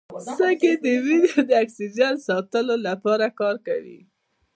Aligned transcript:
سږي 0.37 0.73
د 0.83 0.85
وینې 1.05 1.33
د 1.49 1.51
اکسیجن 1.63 2.13
ساتلو 2.27 2.75
لپاره 2.87 3.25
کار 3.39 3.55
کوي. 3.67 3.99